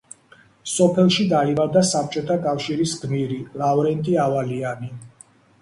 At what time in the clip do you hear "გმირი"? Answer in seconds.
3.03-3.39